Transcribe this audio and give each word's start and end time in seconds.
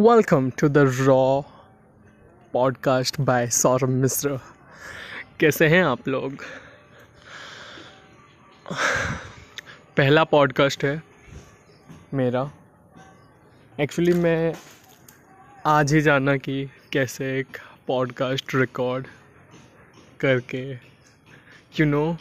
Welcome 0.00 0.50
to 0.50 0.68
the 0.68 0.78
raw 0.78 1.42
podcast 2.52 3.20
by 3.20 3.46
Saurabh 3.50 3.88
Mishra 3.88 4.36
कैसे 5.40 5.68
हैं 5.68 5.84
आप 5.84 6.08
लोग? 6.08 6.34
पहला 9.96 10.24
पॉडकास्ट 10.24 10.84
है 10.84 11.02
मेरा। 12.14 12.50
एक्चुअली 13.80 14.12
मैं 14.12 14.54
आज 15.66 15.94
ही 15.94 16.00
जाना 16.00 16.36
कि 16.36 16.70
कैसे 16.92 17.38
एक 17.38 17.58
पॉडकास्ट 17.86 18.54
रिकॉर्ड 18.54 19.06
करके 20.20 20.72
यू 21.80 21.84
नो 21.84 22.16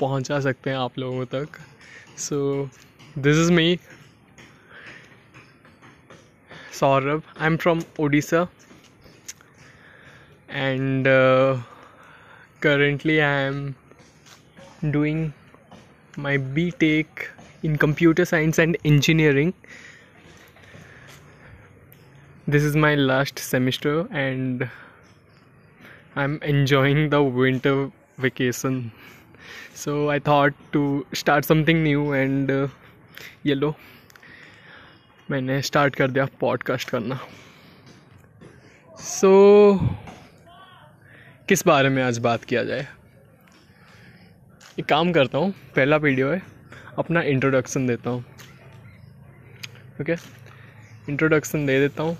पहुँचा 0.00 0.40
सकते 0.40 0.70
हैं 0.70 0.76
आप 0.76 0.98
लोगों 0.98 1.26
तक। 1.26 1.48
So 2.18 2.68
this 3.18 3.36
is 3.36 3.52
me 3.52 3.78
Saurabh. 6.70 7.22
I'm 7.36 7.58
from 7.58 7.82
Odisha 7.98 8.48
and 10.48 11.06
uh, 11.06 11.58
currently 12.60 13.20
I 13.20 13.40
am 13.40 13.74
doing 14.90 15.32
my 16.16 16.38
BTech 16.38 17.06
in 17.62 17.76
computer 17.76 18.24
science 18.24 18.58
and 18.58 18.76
engineering. 18.84 19.54
This 22.46 22.62
is 22.62 22.76
my 22.76 22.94
last 22.94 23.38
semester 23.38 24.06
and 24.10 24.70
I'm 26.16 26.40
enjoying 26.42 27.10
the 27.10 27.22
winter 27.22 27.90
vacation. 28.18 28.92
So 29.74 30.10
I 30.10 30.18
thought 30.18 30.54
to 30.72 31.06
start 31.12 31.44
something 31.44 31.82
new 31.82 32.12
and 32.12 32.50
uh, 32.50 32.68
yellow 33.42 33.76
मैंने 35.30 35.62
start 35.62 35.94
कर 35.94 36.10
दिया 36.10 36.24
podcast 36.40 36.90
करना। 36.90 37.18
सो 39.00 39.30
so, 39.72 39.88
किस 41.48 41.66
बारे 41.66 41.88
में 41.88 42.02
आज 42.02 42.18
बात 42.18 42.44
किया 42.44 42.64
जाए? 42.64 42.86
एक 44.80 44.86
काम 44.86 45.12
करता 45.12 45.38
हूँ 45.38 45.50
पहला 45.76 45.96
वीडियो 45.96 46.30
है 46.30 46.42
अपना 46.98 47.22
इंट्रोडक्शन 47.22 47.86
देता 47.86 48.10
हूँ। 48.10 48.24
ओके 50.00 50.12
इंट्रोडक्शन 51.08 51.66
दे 51.66 51.78
देता 51.80 52.02
हूँ। 52.02 52.16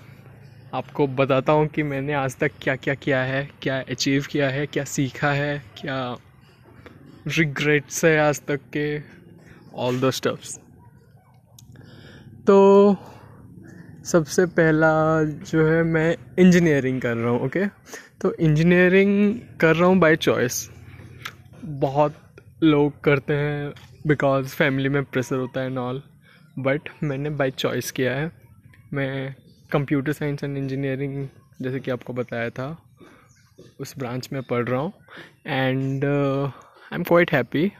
आपको 0.74 1.06
बताता 1.06 1.52
हूँ 1.52 1.66
कि 1.66 1.82
मैंने 1.82 2.14
आज 2.14 2.36
तक 2.36 2.50
क्या 2.62 2.76
क्या 2.76 2.94
किया 2.94 3.22
है 3.22 3.48
क्या 3.62 3.80
अचीव 3.80 4.26
किया 4.30 4.48
है 4.50 4.66
क्या 4.66 4.84
सीखा 4.84 5.30
है 5.30 5.62
क्या 5.76 6.16
रिग्रेट्स 7.26 8.04
है 8.04 8.18
आज 8.18 8.40
तक 8.40 8.60
के 8.76 9.02
ऑल 9.74 10.00
द 10.00 10.10
स्टफ्स 10.10 10.58
तो 12.48 12.96
सबसे 14.04 14.46
पहला 14.46 15.22
जो 15.24 15.66
है 15.66 15.82
मैं 15.82 16.16
इंजीनियरिंग 16.38 17.00
कर 17.00 17.16
रहा 17.16 17.30
हूँ 17.30 17.40
ओके 17.40 17.66
तो 18.20 18.32
इंजीनियरिंग 18.34 19.38
कर 19.60 19.76
रहा 19.76 19.88
हूँ 19.88 19.98
बाय 19.98 20.16
चॉइस 20.16 20.70
बहुत 21.64 22.14
लोग 22.62 23.00
करते 23.00 23.34
हैं 23.34 23.72
बिकॉज़ 24.06 24.46
फैमिली 24.46 24.88
में 24.88 25.04
प्रेशर 25.04 25.36
होता 25.36 25.60
है 25.60 25.68
नॉल 25.68 26.02
बट 26.58 26.88
मैंने 27.02 27.30
बाय 27.30 27.50
चॉइस 27.50 27.90
किया 27.90 28.14
है. 28.14 28.30
मैं 28.94 29.34
कंप्यूटर 29.72 30.12
साइंस 30.12 30.44
एंड 30.44 30.56
इंजीनियरिंग 30.58 31.28
जैसे 31.62 31.80
कि 31.80 31.90
आपको 31.90 32.12
बताया 32.12 32.50
था, 32.50 32.82
उस 33.80 33.94
ब्रांच 33.98 34.28
में 34.32 34.42
पढ़ 34.42 34.68
रहा 34.68 34.80
हूँ. 34.80 34.92
And 35.46 36.04
I 36.04 36.94
am 36.94 37.02
quite 37.02 37.32
happy 37.32 37.72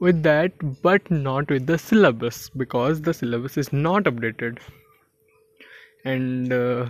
with 0.00 0.22
that 0.22 0.52
but 0.82 1.10
not 1.10 1.50
with 1.50 1.66
the 1.66 1.78
syllabus 1.78 2.48
because 2.50 3.02
the 3.02 3.14
syllabus 3.14 3.56
is 3.56 3.72
not 3.72 4.04
updated. 4.04 4.58
And 6.04 6.52
uh, 6.52 6.86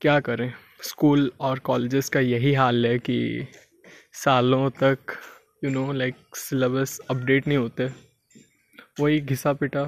क्या 0.00 0.18
करें? 0.20 0.52
स्कूल 0.82 1.30
और 1.40 1.58
कॉलेजेस 1.58 2.08
का 2.08 2.20
यही 2.20 2.52
हाल 2.54 2.86
है 2.86 2.98
कि 2.98 3.46
सालों 4.24 4.70
तक 4.82 4.98
you 5.64 5.70
know 5.70 5.92
like 5.92 6.36
syllabus 6.36 6.98
update 7.10 7.46
नहीं 7.48 7.58
होते। 7.58 7.88
वही 9.00 9.20
घिसा 9.20 9.52
पिटा 9.52 9.84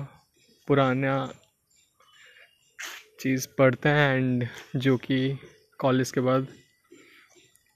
पुराना 0.68 1.14
चीज़ 3.20 3.46
पढ़ते 3.58 3.88
हैं 3.88 4.16
एंड 4.16 4.46
जो 4.76 4.96
कि 4.96 5.38
कॉलेज 5.78 6.10
के 6.12 6.20
बाद 6.20 6.46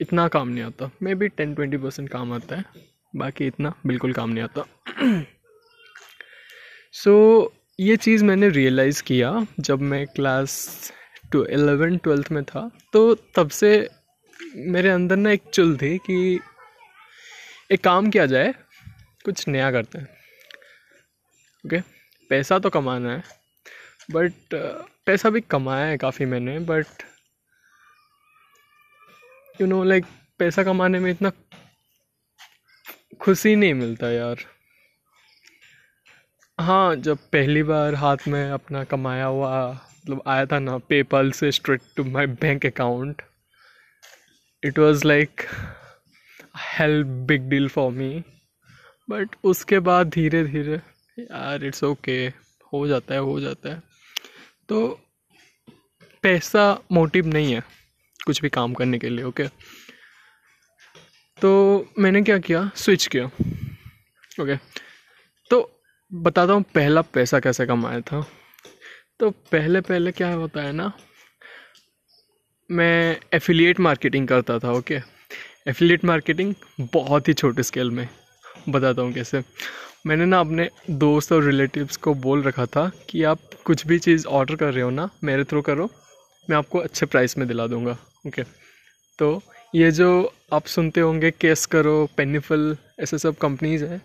इतना 0.00 0.28
काम 0.28 0.48
नहीं 0.48 0.64
आता। 0.64 0.90
May 1.02 1.14
be 1.14 1.28
ten 1.28 1.54
twenty 1.54 1.76
percent 1.76 2.08
काम 2.10 2.32
आता 2.32 2.56
है। 2.56 2.64
बाकी 3.16 3.46
इतना 3.46 3.72
बिल्कुल 3.86 4.12
काम 4.12 4.30
नहीं 4.30 4.44
आता 4.44 4.64
सो 6.92 7.12
so, 7.46 7.54
ये 7.78 7.96
चीज़ 7.96 8.24
मैंने 8.24 8.48
रियलाइज़ 8.48 9.02
किया 9.02 9.46
जब 9.60 9.80
मैं 9.82 10.06
क्लास 10.06 10.92
टू 11.32 11.44
एलेवन 11.50 11.96
ट्वेल्थ 11.96 12.30
में 12.32 12.42
था 12.44 12.70
तो 12.92 13.02
तब 13.36 13.48
से 13.50 13.70
मेरे 14.56 14.88
अंदर 14.88 15.16
ना 15.16 15.30
एक 15.30 15.42
चुल 15.52 15.76
थी 15.76 15.96
कि 15.98 16.38
एक 17.70 17.84
काम 17.84 18.10
किया 18.10 18.26
जाए 18.26 18.54
कुछ 19.24 19.46
नया 19.48 19.70
करते 19.70 19.98
हैं 19.98 20.08
ओके 21.64 21.76
okay? 21.76 21.88
पैसा 22.30 22.58
तो 22.58 22.70
कमाना 22.70 23.12
है 23.12 23.22
बट 24.10 24.54
पैसा 25.06 25.30
भी 25.30 25.40
कमाया 25.40 25.86
है 25.86 25.96
काफ़ी 25.96 26.24
मैंने 26.24 26.58
बट 26.58 27.02
यू 29.60 29.66
नो 29.66 29.82
लाइक 29.84 30.04
पैसा 30.38 30.62
कमाने 30.64 30.98
में 30.98 31.10
इतना 31.10 31.30
खुशी 33.20 33.56
नहीं 33.56 33.74
मिलता 33.74 34.10
यार। 34.10 34.36
हाँ 36.60 36.96
जब 36.96 37.18
पहली 37.18 37.62
बार 37.62 37.94
हाथ 37.94 38.16
में 38.28 38.50
अपना 38.50 38.84
कमाया 38.84 39.24
हुआ 39.24 39.72
मतलब 39.72 40.22
आया 40.26 40.46
था 40.46 40.58
ना 40.58 40.78
पेपल 40.78 41.30
से 41.30 41.52
straight 41.52 41.80
to 41.96 42.04
my 42.04 42.26
bank 42.26 42.66
account 42.66 43.22
it 44.64 44.78
was 44.78 45.04
like 45.04 45.40
help 46.78 47.06
big 47.06 47.48
deal 47.48 47.68
for 47.68 47.92
me 47.92 48.24
but 49.10 49.36
उसके 49.44 49.78
बाद 49.78 50.08
धीरे 50.08 50.44
धीरे 50.44 50.76
यार 51.18 51.64
इट्स 51.64 51.84
ओके 51.84 52.30
okay, 52.30 52.40
हो 52.72 52.86
जाता 52.86 53.14
है 53.14 53.20
हो 53.20 53.40
जाता 53.40 53.68
है। 53.68 53.82
तो 54.68 55.00
पैसा 56.22 56.78
मोटिव 56.92 57.26
नहीं 57.26 57.54
है 57.54 57.62
कुछ 58.26 58.42
भी 58.42 58.48
काम 58.48 58.74
करने 58.74 58.98
के 58.98 59.08
लिए 59.08 59.24
ओके 59.24 59.44
okay? 59.44 59.54
तो 61.38 61.86
मैंने 61.98 62.22
क्या 62.22 62.38
किया? 62.38 62.70
स्विच 62.76 63.06
किया। 63.06 63.24
ओके 64.42 64.56
तो 65.50 65.58
बताता 66.12 66.52
हूँ 66.52 66.62
पहला 66.74 67.00
पैसा 67.14 67.40
कैसे 67.40 67.66
कमाया 67.66 68.00
था। 68.02 68.20
तो 69.20 69.30
पहले 69.52 69.80
पहले 69.80 70.12
क्या 70.12 70.32
होता 70.32 70.62
है 70.62 70.72
ना, 70.72 70.92
मैं 72.70 73.16
एफिलिएट 73.34 73.80
मार्केटिंग 73.80 74.28
करता 74.28 74.58
था 74.58 74.72
ओके 74.72 75.00
एफिलिएट 75.68 76.04
मार्केटिंग 76.04 76.54
बहुत 76.92 77.28
ही 77.28 77.32
छोटे 77.34 77.62
स्केल 77.62 77.90
में, 77.90 78.08
बताता 78.68 79.02
हूँ 79.02 79.12
कैसे। 79.12 79.42
मैंने 80.06 80.24
ना 80.26 80.40
अपने 80.40 80.68
दोस्त 80.90 81.32
और 81.32 81.42
रिलेटिव्स 81.44 81.96
को 81.96 82.14
बोल 82.16 82.42
रखा 82.42 82.66
था 82.66 82.90
कि 83.10 83.22
आप 83.24 83.38
कुछ 83.64 83.86
भी 83.86 83.98
चीज़ 83.98 84.26
ऑर्डर 84.28 84.56
कर 84.56 84.72
रहे 84.72 84.82
हो 84.84 84.90
ना, 84.90 85.08
मेरे 85.24 85.44
थ्रू 85.44 85.62
करो, 85.62 85.90
मैं 86.48 86.56
आपको 86.56 86.78
अच्छे 86.78 87.06
प्राइस 87.06 87.38
में 87.38 87.46
दिला 87.48 87.66
दूँगा 87.66 87.96
ओके 88.26 88.42
तो 89.18 89.40
ये 89.74 89.90
जो 89.90 90.08
आप 90.52 90.66
सुनते 90.66 91.00
होंगे 91.00 91.30
केस 91.30 91.64
करो, 91.66 92.08
पेनीफल, 92.16 92.76
ऐसे 93.00 93.18
सब 93.18 93.36
कंपनीज़ 93.36 93.84
हैं, 93.84 94.00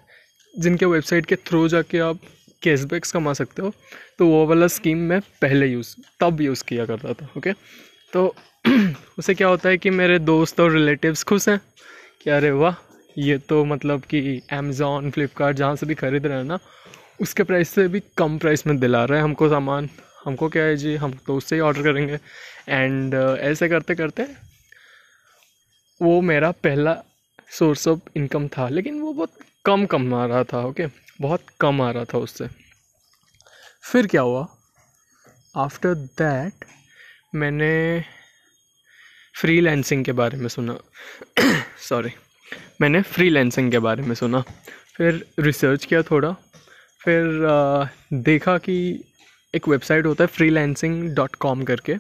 जिनके 0.54 0.86
वेबसाइट 0.86 1.26
के 1.26 1.36
थ्रू 1.38 1.68
जाके 1.68 2.00
आप 2.00 2.20
कैशबैक्स 2.64 3.12
कमा 3.12 3.34
सकते 3.34 3.62
हो 3.62 3.72
तो 4.20 4.26
वो 4.28 4.46
वाला 4.48 4.68
स्कीम 4.68 4.98
मैं 5.10 5.20
पहले 5.42 5.68
यूज़ 5.68 5.96
तब 6.20 6.42
यूज़ 6.42 6.64
किया 6.68 6.86
करता 6.86 7.14
था 7.14 7.30
ओके 7.38 7.54
तो 8.14 8.26
उससे 9.20 9.34
क्या 9.34 9.48
होता 9.48 9.70
है 9.70 9.78
कि 9.78 9.90
मेरे 9.90 10.18
दोस्त 10.20 10.60
और 10.60 10.72
रिलेटिव्स 10.72 11.24
खुश 11.24 11.48
हैं, 11.50 11.60
कि 12.24 12.30
अरे 12.30 12.52
वाह, 12.52 12.76
ये 13.18 13.38
तो 13.50 13.64
मतलब 13.66 14.02
कि 14.10 14.42
अमेज़ोन 14.54 15.10
फ्लिपकार्ट 15.12 15.58
जहाँ 15.58 15.76
से 15.76 15.86
भी 15.86 15.96
ख़रीद 15.96 16.26
रहे 16.26 16.38
हैं 16.38 16.44
ना, 16.44 16.58
उसके 17.22 17.44
प्राइस 17.44 17.70
से 17.70 17.88
भी 17.88 18.02
कम 18.18 18.38
प्राइस 18.38 18.66
में 18.68 18.78
दिला 18.80 19.04
रहे 19.06 19.18
हैं 19.20 19.24
हमको 19.24 19.50
सामान। 19.50 19.90
हमको 20.26 20.50
क्या 20.50 20.64
है 20.64 20.76
जी, 20.78 20.96
हम 20.96 21.14
तो 21.28 21.36
उससे 21.38 21.56
ही 21.56 21.62
ऑर्डर 21.62 21.84
करेंगे। 21.84 22.20
एंड 22.70 23.14
ऐसे 23.16 23.70
करते 23.70 23.96
करते 23.96 24.28
वो 26.02 26.22
मेरा 26.22 26.52
पहला 26.52 27.04
सोर्स 27.52 27.88
ऑफ़ 27.88 28.00
इनकम 28.16 28.48
था 28.48 28.70
लेकिन 28.70 29.00
वो 29.00 29.14
बहुत 29.14 29.32
कम 29.66 29.86
कम 29.86 30.14
आ 30.14 30.26
रहा 30.26 30.44
था 30.44 30.66
ओके 30.66 30.88
बहुत 31.22 31.44
कम 31.60 31.82
आ 31.82 31.92
रहा 31.92 32.06
था 32.06 32.18
उससे। 32.18 32.48
फिर 33.84 34.08
क्या 34.08 34.22
हुआ? 34.22 34.48
आफ्टर 35.56 35.94
दैट 35.96 36.54
मैंने 37.36 38.04
फ्रीलैंसिंग 39.36 40.06
के 40.06 40.12
बारे 40.12 40.38
में 40.38 40.48
सुना। 40.48 40.78
सॉरी 41.90 42.10
मैंने 42.82 43.02
फ्रीलैंसिंग 43.02 43.72
के 43.72 43.80
बारे 43.80 44.04
में 44.04 44.16
सुना। 44.16 44.44
फिर 44.96 45.26
रिसर्च 45.40 45.86
किया 45.86 46.02
थोड़ा। 46.02 46.36
फिर 47.00 47.46
आ, 47.46 47.88
देखा 48.14 48.58
कि 48.58 49.04
एक 49.56 49.68
वेबसाइट 49.68 50.06
होता 50.06 50.24
है 50.24 50.28
फ्रीलैंसिंग 50.28 51.16
डॉट 51.16 51.36
कॉम 51.36 51.64
करके। 51.64 51.96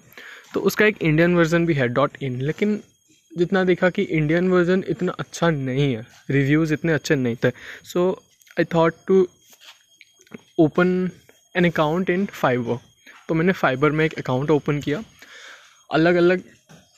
तो 0.54 0.60
उसका 0.60 0.86
एक 0.86 1.02
इंडियन 1.02 1.36
वर्जन 1.36 1.66
भी 1.66 1.74
है 1.74 1.88
डॉट 1.88 2.12
इन 2.22 2.42
लेकिन 2.42 2.84
जितना 3.32 3.64
देखा 3.64 3.90
कि 3.90 4.02
इंडियन 4.04 4.50
वर्जन 4.50 4.84
इतना 4.90 5.12
अच्छा 5.20 5.50
नहीं 5.50 5.94
है 5.94 6.06
रिव्यूज़ 6.30 6.74
इतने 6.74 6.94
अच्छे 6.94 7.16
नहीं 7.16 7.36
थे। 7.44 7.50
So 7.84 8.10
I 8.58 8.66
thought 8.74 8.96
to 9.08 9.28
open 10.60 11.10
an 11.56 11.66
account 11.66 12.10
in 12.10 12.26
Fiverr 12.26 12.80
तो 13.30 13.36
मैंने 13.36 13.54
फाइबर 13.54 13.92
में 13.92 14.06
एक 14.06 14.18
अकाउंट 14.20 14.52
ओपन 14.52 14.80
किया। 14.80 15.04
अलग 15.90 16.16
अलग 16.16 16.44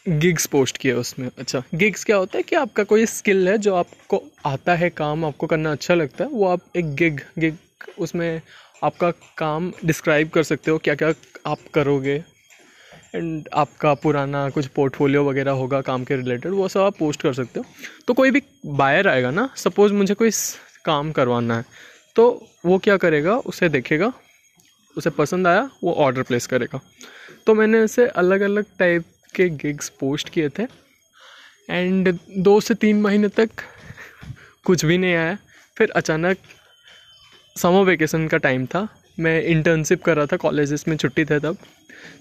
गिग्स 0.06 0.46
पोस्ट 0.46 0.78
किया 0.78 0.96
उसमें। 0.98 1.30
अच्छा 1.38 1.62
गिग्स 1.76 2.04
क्या 2.04 2.16
होता 2.18 2.38
है 2.38 2.44
कि 2.44 2.56
आपका 2.56 2.84
कोई 2.84 3.06
स्किल 3.06 3.48
है 3.50 3.58
जो 3.58 3.76
आपको 3.76 4.22
आता 4.46 4.76
है 4.76 4.90
काम, 4.90 5.26
आपको 5.26 5.48
करना 5.48 5.72
अच्छा 5.72 5.94
लगता 5.94 6.24
है, 6.24 6.30
वो 6.30 6.48
आप 6.48 6.62
एक 6.78 6.94
गिग 6.96 7.20
गिग 7.40 7.56
उसमें 8.00 8.42
आपका 8.84 9.10
काम 9.38 9.72
डिस्क्राइब 9.86 10.30
कर 10.30 10.44
सकते 10.44 10.72
हो 10.72 10.78
क्या 10.78 10.96
क्या 10.96 11.14
आप 11.48 11.60
करोगे। 11.74 12.24
एंड 13.14 13.48
आपका 13.54 13.94
पुराना 13.94 14.50
कुछ 14.50 14.68
पोर्टफोलियो 14.68 15.24
वगैरह 15.24 15.52
होगा 15.52 15.82
काम 15.82 16.04
के 16.04 16.16
रिलेटेड 16.16 16.52
वो 16.52 16.68
सब 16.68 16.80
आप 16.80 16.98
पोस्ट 16.98 17.22
कर 17.22 17.34
सकते 17.34 17.60
हो। 17.60 17.66
तो 18.08 18.14
कोई 18.14 18.32
भी 18.32 18.42
बायर 18.66 19.08
आएगा 19.08 19.32
ना 19.32 19.50
सपोज़ 19.56 19.94
मुझे 19.94 20.14
कोई 20.14 20.32
काम 20.86 21.12
करवाना 21.12 21.58
है 21.58 21.66
तो 22.16 22.26
वो 22.66 22.78
क्या 22.78 22.96
करेगा, 22.98 23.36
उसे 23.36 23.70
देखेगा, 23.70 24.12
उसे 24.96 25.10
पसंद 25.10 25.48
आया, 25.48 25.70
वो 25.84 25.94
ऑर्डर 25.94 26.24
प्लेस 26.24 26.48
करेगा। 26.48 26.80
तो 27.48 27.54
मैंने 27.56 27.80
ऐसे 27.80 28.06
अलग 28.08 28.42
अलग 28.42 28.66
टाइप 28.80 29.06
के 29.36 29.50
गिग्स 29.50 29.90
पोस्ट 30.00 30.30
किए 30.30 30.50
थे। 30.50 30.64
एंड 31.70 32.18
दो 32.38 32.60
से 32.62 32.74
तीन 32.74 33.02
महीने 33.02 33.28
तक 33.30 33.50
कुछ 34.66 34.86
भी 34.86 34.98
नहीं 34.98 35.14
आया। 35.16 35.38
फिर 35.78 35.92
अचानक 35.92 36.38
समर 37.56 37.84
वेकेशन 37.84 38.28
का 38.28 38.38
टाइम 38.38 38.66
था। 38.66 38.88
मैं 39.18 39.42
इंटर्नशिप 39.44 40.04
कर 40.04 40.16
रहा 40.18 40.26
था 40.26 40.38
कॉलेजेस 40.38 40.88
में, 40.88 40.96
छुट्टी 40.98 41.26
थे 41.26 41.40
तब। 41.40 41.58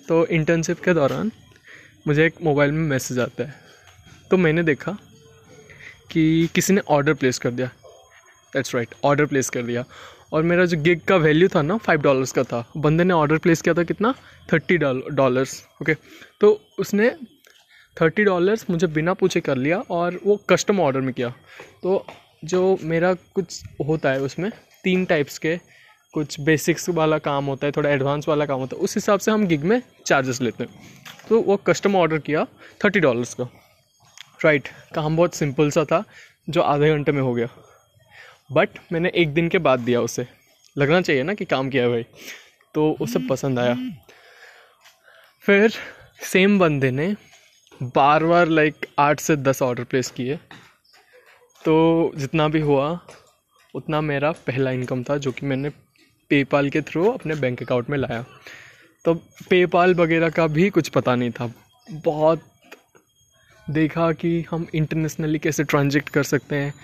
तो 0.08 0.26
इंटर्नशिप 0.28 0.80
के 0.80 0.94
दौरान 0.94 1.30
मुझे 2.06 2.26
एक 2.26 2.42
मोबाइल 2.42 2.72
में 2.72 2.88
मैसेज 2.88 3.18
आता 3.18 3.44
है। 3.44 3.54
तो 4.30 4.36
मैंने 4.36 4.62
देखा 4.62 4.96
कि 6.10 6.48
किसी 6.54 6.72
ने 6.72 6.80
ऑर्डर 6.88 7.14
प्लेस 7.14 7.38
कर 7.38 7.50
दिया। 7.50 7.66
दैट्स 8.52 8.74
राइट 8.74 8.94
ऑर्डर 9.04 9.26
प्लेस 9.26 9.50
कर 9.50 9.62
दिया। 9.62 9.84
और 10.32 10.42
मेरा 10.42 10.64
जो 10.64 10.76
गिग 10.82 11.00
का 11.00 11.16
वैल्यू 11.16 11.48
था 11.48 11.62
ना 11.62 11.76
फाइव 11.76 12.00
डॉलर्स 12.02 12.32
का 12.32 12.42
था। 12.42 12.64
बंदे 12.76 13.04
ने 13.04 13.14
ऑर्डर 13.14 13.38
प्लेस 13.38 13.62
किया 13.62 13.74
था 13.74 13.82
कितना? 13.82 14.14
थर्टी 14.52 14.76
डॉलर्स 14.78 15.62
ओके 15.82 15.94
तो 16.40 16.50
उसने 16.78 17.10
थर्टी 17.96 18.24
डॉलर्स 18.24 18.64
मुझे 18.70 18.86
बिना 18.88 19.14
पूछे 19.14 19.40
कर 19.40 19.56
लिया 19.56 19.78
और 19.90 20.18
वो 20.24 20.36
कस्टम 20.50 20.80
ऑर्डर 20.80 21.00
में 21.00 21.12
किया। 21.14 21.28
तो 21.82 22.04
जो 22.44 22.78
मेरा 22.82 23.12
कुछ 23.14 23.62
होता 23.86 24.12
है 24.12 24.20
उसमें, 24.20 24.50
तीन 24.84 25.04
टाइप्स 25.04 25.38
के 25.38 25.58
कुछ 26.12 26.40
बेसिक्स 26.40 26.88
वाला 26.88 27.18
काम 27.18 27.44
होता 27.44 27.66
है, 27.66 27.72
थोड़ा 27.72 27.90
एडवांस 27.90 28.28
वाला 28.28 28.46
काम 28.46 28.60
होता 28.60 28.76
है, 28.76 28.82
उस 28.82 28.94
हिसाब 28.94 29.20
से 29.20 29.30
हम 29.30 29.46
गिग 29.46 29.64
में 29.64 29.82
चार्जेस 30.06 30.40
लेते 30.40 30.64
हैं। 30.64 30.80
तो 31.28 31.40
वो 31.40 31.56
कस्टम 31.56 31.96
ऑर्डर 31.96 32.18
किया 32.18 32.44
थर्टी 32.84 33.00
डॉलर्स 33.00 33.34
का। 33.34 33.44
राइट 34.44 34.68
काम 34.94 35.16
बहुत 35.16 35.34
सिंपल 35.34 35.70
सा 35.70 35.84
था, 35.84 36.04
जो 36.50 36.60
आधे 36.60 36.90
घंटे 36.90 37.12
में 37.12 37.22
हो 37.22 37.34
गया। 37.34 37.48
बट 38.52 38.68
मैंने 38.92 39.12
एक 39.14 39.34
दिन 39.34 39.48
के 39.48 39.58
बाद 39.58 39.80
दिया 39.80 40.00
उसे। 40.00 40.26
लगना 40.78 41.00
चाहिए 41.00 41.22
ना 41.22 41.34
कि 41.34 41.44
काम 41.44 41.70
किया 41.70 41.88
भाई। 41.88 42.06
तो 42.74 42.96
उसे 43.00 43.18
पसंद 43.18 43.58
आया। 43.58 43.76
फिर 45.40 45.72
सेम 46.24 46.58
बंदे 46.58 46.90
ने 46.90 47.16
बार 47.82 48.24
बार 48.24 48.48
लाइक 48.48 48.86
आठ 48.98 49.20
से 49.20 49.36
दस 49.36 49.62
ऑर्डर 49.62 49.84
प्लेस 49.84 50.10
किए। 50.10 50.36
तो 51.64 52.12
जितना 52.16 52.48
भी 52.48 52.60
हुआ, 52.60 53.00
उतना 53.74 54.00
मेरा 54.00 54.32
पहला 54.32 54.70
इनकम 54.70 55.02
था, 55.02 55.16
जो 55.16 55.32
कि 55.32 55.46
मैंने 55.46 55.70
पेपाल 56.32 56.70
के 56.70 56.80
थ्रू 56.80 57.10
अपने 57.10 57.34
बैंक 57.34 57.62
अकाउंट 57.62 57.90
में 57.90 57.98
लाया। 57.98 58.24
तो 59.04 59.14
पेपाल 59.50 59.94
वगैरह 59.94 60.28
का 60.28 60.46
भी 60.46 60.70
कुछ 60.70 60.88
पता 60.88 61.14
नहीं 61.14 61.30
था। 61.30 61.52
बहुत 61.90 62.42
देखा 63.70 64.12
कि 64.12 64.44
हम 64.50 64.66
इंटरनेशनली 64.74 65.38
कैसे 65.38 65.64
ट्रांजेक्ट 65.64 66.08
कर 66.08 66.22
सकते 66.22 66.56
हैं। 66.56 66.74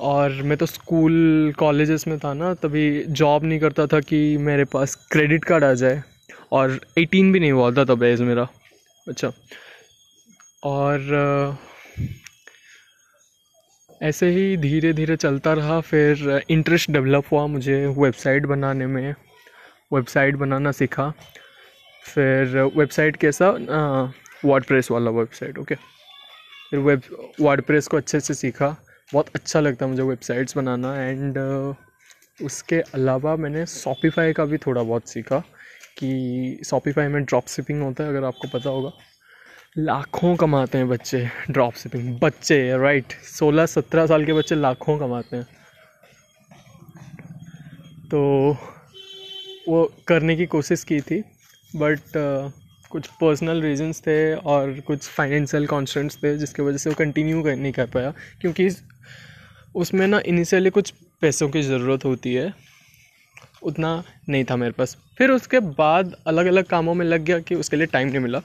और 0.00 0.30
मैं 0.30 0.56
तो 0.58 0.66
स्कूल 0.66 1.52
कॉलेजेस 1.58 2.06
में 2.08 2.18
था 2.18 2.34
ना, 2.34 2.54
तभी 2.54 3.04
जॉब 3.04 3.44
नहीं 3.44 3.60
करता 3.60 3.86
था 3.86 4.00
कि 4.00 4.36
मेरे 4.36 4.64
पास 4.64 4.94
क्रेडिट 4.94 5.44
कार्ड 5.44 5.64
आ 5.64 5.72
जाए। 5.72 6.02
और 6.52 6.80
18 6.98 7.32
भी 7.32 7.40
नहीं 7.40 7.52
हुआ 7.52 7.70
था 7.70 7.84
तब 7.84 8.02
एज 8.02 8.20
मेरा। 8.20 8.48
अच्छा। 9.08 9.32
और 10.64 10.98
ऐसे 14.02 14.28
ही 14.30 14.56
धीरे 14.56 14.92
धीरे 14.92 15.16
चलता 15.16 15.52
रहा 15.52 15.80
फिर 15.80 16.42
इंटरेस्ट 16.50 16.90
डेवलप 16.90 17.24
हुआ 17.32 17.46
मुझे 17.46 17.86
वेबसाइट 17.98 18.46
बनाने 18.46 18.86
में 18.86 19.14
वेबसाइट 19.92 20.36
बनाना 20.36 20.72
सीखा। 20.72 21.12
फिर 22.04 22.56
वेबसाइट 22.76 23.16
कैसा? 23.16 23.50
वर्ड 24.44 24.64
प्रेस 24.64 24.90
वाला 24.90 25.10
वेबसाइट 25.10 25.58
ओके 25.58 25.74
फिर 26.70 26.80
वेब 26.80 27.02
वर्ड 27.40 27.62
प्रेस 27.62 27.88
को 27.88 27.96
अच्छे 27.96 28.20
से 28.20 28.34
सीखा। 28.34 28.76
बहुत 29.12 29.28
अच्छा 29.34 29.60
लगता 29.60 29.86
मुझे 29.86 30.02
वेबसाइट्स 30.02 30.56
बनाना 30.56 30.94
एंड 31.02 31.38
uh, 31.38 32.44
उसके 32.44 32.80
अलावा 32.94 33.36
मैंने 33.36 33.64
शॉपिफाई 33.66 34.32
का 34.32 34.44
भी 34.44 34.58
थोड़ा 34.58 34.82
बहुत 34.82 35.08
सीखा 35.08 35.38
कि 35.98 36.60
शॉपिफाई 36.66 37.08
में 37.08 37.24
ड्रॉप 37.24 37.46
शिपिंग 37.48 37.82
होता 37.82 38.04
है 38.04 38.10
अगर 38.10 38.24
आपको 38.24 38.48
पता 38.48 38.70
होगा। 38.70 38.90
लाखों 39.78 40.36
कमाते 40.36 40.78
हैं 40.78 40.88
बच्चे 40.88 41.18
ड्रॉप 41.50 41.74
शिपिंग 41.74 42.18
बच्चे 42.20 42.56
राइट 42.78 43.12
सोलह 43.12 43.66
सत्रह 43.66 44.06
साल 44.06 44.24
के 44.24 44.32
बच्चे 44.32 44.54
लाखों 44.54 44.98
कमाते 44.98 45.36
हैं। 45.36 45.44
तो 48.10 48.20
वो 49.68 49.92
करने 50.08 50.36
की 50.36 50.46
कोशिश 50.46 50.84
की 50.84 51.00
थी 51.00 51.20
बट 51.76 51.98
uh, 51.98 52.52
कुछ 52.90 53.06
पर्सनल 53.06 53.62
रीजंस 53.62 54.00
थे 54.00 54.34
और 54.34 54.80
कुछ 54.80 55.08
फाइनेंशियल 55.08 55.66
कॉन्स्टेंट्स 55.66 56.16
थे 56.16 56.36
जिसकी 56.38 56.62
वजह 56.62 56.76
से 56.76 56.90
वो 56.90 56.96
कंटिन्यू 56.98 57.42
कर 57.42 57.56
नहीं 57.56 57.72
कर 57.72 57.86
पाया। 57.86 58.12
क्योंकि 58.40 58.68
उसमें 59.74 60.06
ना 60.06 60.20
इनिशियली 60.26 60.70
कुछ 60.70 60.92
पैसों 61.20 61.48
की 61.48 61.62
ज़रूरत 61.62 62.04
होती 62.04 62.34
है 62.34 62.52
उतना 63.62 64.02
नहीं 64.28 64.44
था 64.44 64.56
मेरे 64.56 64.72
पास। 64.72 64.96
फिर 65.18 65.30
उसके 65.30 65.60
बाद 65.60 66.14
अलग 66.26 66.46
अलग 66.46 66.64
कामों 66.64 66.94
में 66.94 67.06
लग 67.06 67.24
गया 67.24 67.38
कि 67.38 67.54
उसके 67.54 67.76
लिए 67.76 67.86
टाइम 67.86 68.08
नहीं 68.08 68.20
मिला। 68.20 68.42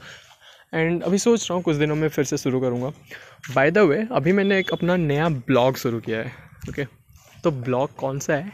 एंड 0.74 1.04
अभी 1.04 1.18
सोच 1.18 1.42
रहा 1.42 1.56
हूँ 1.56 1.64
कुछ 1.64 1.76
दिनों 1.76 1.96
में 1.96 2.08
फिर 2.10 2.26
से 2.26 2.38
शुरू 2.38 2.60
करूँगा। 2.62 2.92
बाय 3.54 3.72
द 3.72 3.78
वे 3.78 4.08
अभी 4.12 4.32
मैंने 4.32 4.60
एक 4.60 4.72
अपना 4.74 4.96
नया 4.98 5.30
ब्लॉग 5.30 5.78
शुरू 5.78 6.00
किया 6.00 6.20
है 6.20 6.34
ओके 6.70 6.86
तो 7.44 7.52
ब्लॉग 7.52 7.96
कौन 7.96 8.20
सा 8.20 8.36
है? 8.36 8.52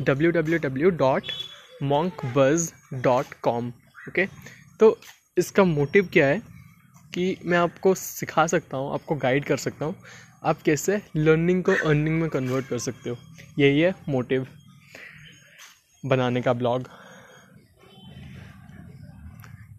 W 0.00 0.30
W 0.30 0.58
W 0.58 0.90
dot 0.96 1.32
monk 1.84 2.24
buzz 2.36 2.72
dot 2.94 3.34
com 3.42 3.68
okay 4.08 4.26
तो 4.80 4.96
इसका 5.38 5.64
मोटिव 5.64 6.08
क्या 6.12 6.26
है 6.26 6.40
कि 7.14 7.36
मैं 7.44 7.58
आपको 7.58 7.94
सिखा 7.94 8.46
सकता 8.46 8.76
हूँ, 8.76 8.92
आपको 8.94 9.14
गाइड 9.16 9.44
कर 9.44 9.56
सकता 9.56 9.84
हूँ, 9.84 9.94
आप 10.44 10.62
कैसे 10.62 11.00
लर्निंग 11.16 11.62
को 11.64 11.72
अर्निंग 11.88 12.20
में 12.20 12.28
कन्वर्ट 12.30 12.66
कर 12.66 12.78
सकते 12.78 13.10
हो। 13.10 13.16
यही 13.58 13.80
है 13.80 13.94
मोटिव 14.08 14.46
बनाने 16.04 16.42
का 16.42 16.52
ब्लॉग। 16.52 16.88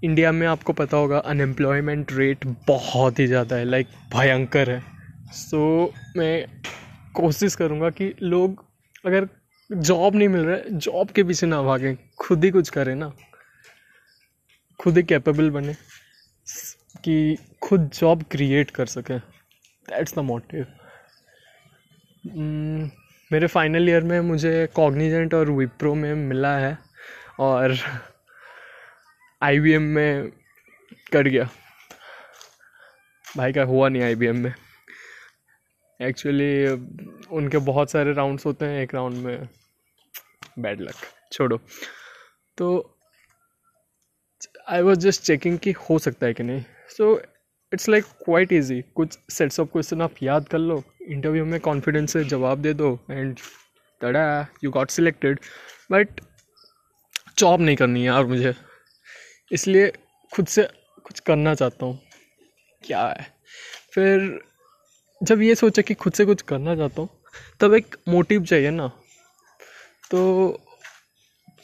इंडिया 0.04 0.32
में 0.32 0.46
आपको 0.48 0.74
पता 0.74 0.98
होगा 0.98 1.18
अनएम्प्लॉयमेंट 1.26 2.12
रेट 2.14 2.46
बहुत 2.68 3.20
ही 3.20 3.26
ज़्यादा 3.28 3.56
है 3.56 3.66
लाइक 3.66 3.88
भयंकर 4.14 4.70
है। 4.70 4.82
सो 5.34 5.86
so, 5.86 6.18
मैं 6.18 6.48
कोशिश 7.16 7.56
करूँगा 7.56 7.90
कि 7.90 8.14
लोग 8.22 8.64
अगर 9.06 9.28
जॉब 9.70 10.16
नहीं 10.16 10.28
मिल 10.28 10.42
रहा 10.42 10.56
है 10.56 10.78
जॉब 10.78 11.10
के 11.10 11.24
पीछे 11.24 11.48
ना 11.48 11.62
भागें 11.64 11.96
खुद 12.20 12.44
ही 12.46 12.52
कुछ 12.52 12.70
करें 12.70 12.94
ना। 12.96 13.12
खुद 14.80 14.98
ही 14.98 15.04
कैपेबल 15.04 15.50
बने 15.50 15.74
कि 17.04 17.38
खुद 17.64 17.90
जॉब 17.94 18.24
क्रिएट 18.32 18.72
कर 18.72 18.86
सकें। 18.86 19.18
दैट्स 19.20 20.16
द 20.16 20.20
मोटिव 20.20 20.66
मेरे 23.32 23.48
फाइनल 23.48 23.90
ईयर 23.90 24.04
में 24.04 24.20
मुझे 24.22 24.68
कॉग्निजेंट 24.76 25.34
और 25.34 25.50
विप्रो 25.52 25.94
में 25.96 26.14
मिला 26.16 26.56
है 26.58 26.78
और 27.40 27.76
IBM 29.44 29.80
में 29.80 30.30
कट 31.14 31.28
गया। 31.28 31.50
भाई 33.38 33.54
का 33.54 33.64
हुआ 33.64 33.90
नहीं 33.90 34.16
IBM 34.16 34.34
में। 34.34 34.54
एक्चुअली 36.02 36.68
उनके 37.32 37.58
बहुत 37.58 37.92
सारे 37.92 38.14
राउंड्स 38.14 38.46
होते 38.46 38.66
हैं, 38.66 38.84
एक 38.84 38.94
राउंड 38.94 39.18
में 39.18 39.50
बैड 40.60 40.82
लक 40.82 40.96
छोड़ो। 41.32 41.62
तो 42.58 42.98
आई 44.68 44.82
वॉज़ 44.82 45.00
जस्ट 45.00 45.24
चेकिंग 45.24 45.60
कि 45.60 45.72
हो 45.72 46.00
सकता 46.00 46.26
है 46.26 46.34
कि 46.34 46.44
नहीं। 46.44 46.64
So 46.90 47.22
it's 47.74 47.90
like 47.90 48.04
quite 48.04 48.54
easy 48.54 48.82
कुछ 48.82 49.20
सेट्स 49.30 49.60
ऑफ़ 49.60 49.70
क्वेश्चन 49.70 50.02
आप 50.02 50.14
याद 50.24 50.50
कर 50.50 50.58
लो। 50.58 50.84
इंटरव्यू 51.02 51.46
में 51.46 51.60
कॉन्फिडेंस 51.60 52.14
से 52.14 52.24
जवाब 52.24 52.62
दे 52.62 52.74
दो 52.74 53.00
and 53.12 53.40
tada 54.02 54.48
you 54.64 54.72
got 54.72 54.90
selected 54.90 55.40
but 55.92 56.10
job 57.38 57.62
नहीं 57.62 57.76
करनी 57.76 58.00
है 58.00 58.06
यार 58.06 58.26
मुझे। 58.26 58.54
इसलिए 59.52 59.92
खुद 60.32 60.48
से 60.48 60.64
कुछ 61.06 61.20
करना 61.20 61.54
चाहता 61.56 61.86
हूँ। 61.86 62.00
क्या 62.84 63.08
है? 63.08 63.28
फिर 63.92 64.40
जब 65.22 65.42
ये 65.42 65.56
सोचा 65.56 65.82
कि 65.82 65.94
खुद 65.94 66.14
से 66.14 66.26
कुछ 66.26 66.42
करना 66.42 66.76
चाहता 66.76 67.02
हूँ, 67.02 67.10
तब 67.60 67.74
एक 67.74 67.96
मोटिव 68.08 68.44
चाहिए 68.46 68.70
ना। 68.70 68.88
तो 70.12 70.50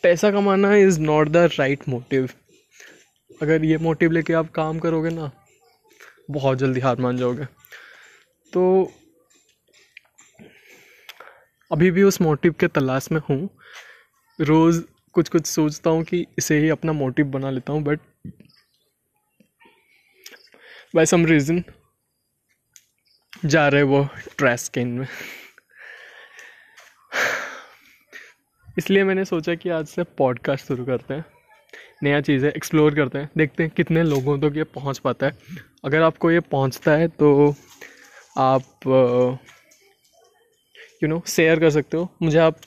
पैसा 0.03 0.31
कमाना 0.31 0.75
is 0.75 0.99
not 0.99 1.29
the 1.29 1.49
right 1.59 1.87
motive 1.89 2.29
अगर 3.41 3.63
ये 3.65 3.77
मोटिव 3.77 4.11
लेके 4.11 4.33
आप 4.33 4.51
काम 4.51 4.79
करोगे 4.79 5.09
ना, 5.09 5.31
बहुत 6.31 6.57
जल्दी 6.57 6.79
हार 6.79 6.95
मान 6.95 7.17
जाओगे। 7.17 7.45
तो 8.53 8.91
अभी 11.71 11.91
भी 11.91 12.03
उस 12.03 12.21
मोटिव 12.21 12.53
के 12.59 12.67
तलाश 12.67 13.11
में 13.11 13.21
हूँ। 13.29 13.49
रोज़ 14.39 14.81
कुछ 15.15 15.29
कुछ 15.29 15.45
सोचता 15.45 15.89
हूँ 15.89 16.03
कि 16.03 16.25
इसे 16.37 16.57
ही 16.59 16.69
अपना 16.69 16.93
मोटिव 16.93 17.25
बना 17.31 17.49
लेता 17.49 17.73
हूँ 17.73 17.81
बट 17.83 17.99
बाय 20.95 21.05
सम 21.05 21.25
रीज़न 21.25 21.63
जा 23.45 23.67
रहे 23.67 23.83
वो 23.83 24.07
ट्रैश 24.37 24.67
कैन 24.73 24.87
में। 24.89 25.07
इसलिए 28.77 29.03
मैंने 29.03 29.25
सोचा 29.25 29.55
कि 29.55 29.69
आज 29.69 29.85
से 29.85 30.03
पॉडकास्ट 30.17 30.67
शुरू 30.67 30.85
करते 30.85 31.13
हैं, 31.13 31.25
नया 32.03 32.21
चीज़ 32.21 32.45
है 32.45 32.51
एक्सप्लोर 32.51 32.95
करते 32.95 33.19
हैं, 33.19 33.29
देखते 33.37 33.63
हैं 33.63 33.71
कितने 33.75 34.03
लोगों 34.03 34.37
तक 34.37 34.49
तो 34.49 34.55
ये 34.55 34.63
पहुँच 34.75 34.99
पाता 34.99 35.25
है। 35.25 35.37
अगर 35.85 36.01
आपको 36.01 36.31
ये 36.31 36.39
पहुँचता 36.39 36.91
है 36.91 37.07
तो 37.09 37.53
आप 38.37 38.87
यू 41.03 41.07
नो 41.07 41.21
शेयर 41.27 41.59
कर 41.59 41.69
सकते 41.69 41.97
हो। 41.97 42.09
मुझे 42.21 42.39
आप 42.39 42.59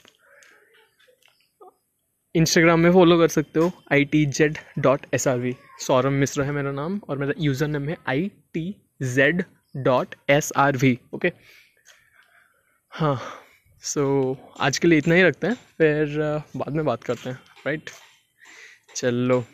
इंस्टाग्राम 2.37 2.81
में 2.81 2.91
फॉलो 2.93 3.19
कर 3.19 3.29
सकते 3.29 3.61
हो 3.61 3.71
I 3.93 4.05
T 4.05 4.25
Z 4.27 4.59
dot 4.79 5.07
S 5.15 5.29
R 5.29 5.39
V 5.39 5.55
Saurabh 5.81 6.13
Mishra 6.13 6.45
है 6.45 6.53
मेरा 6.53 6.73
नाम 6.73 7.01
और 7.09 7.19
मेरा 7.19 7.33
यूज़र 7.39 7.67
नेम 7.67 7.89
है 7.89 7.97
I 8.09 8.31
T 8.55 8.65
Z 9.15 9.45
dot 9.77 10.15
S 10.31 10.53
R 10.57 10.77
V 10.77 10.99
okay 11.15 11.33
हाँ 12.93 13.19
सो 13.83 14.03
so, 14.33 14.61
आज 14.61 14.79
के 14.79 14.89
लिए 14.89 14.99
इतना 14.99 15.15
ही 15.15 15.23
रखते 15.23 15.47
हैं 15.47 15.55
फिर 15.55 16.19
बाद 16.57 16.73
में 16.73 16.85
बात 16.85 17.05
करते 17.05 17.31
हैं 17.31 17.39
राइट 17.67 17.91
चलो। 18.97 19.45